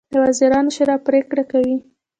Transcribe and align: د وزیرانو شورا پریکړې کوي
د 0.13 0.15
وزیرانو 0.25 0.73
شورا 0.75 0.95
پریکړې 1.07 1.43
کوي 1.51 1.75